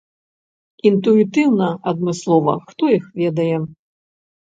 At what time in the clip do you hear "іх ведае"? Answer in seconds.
2.97-3.57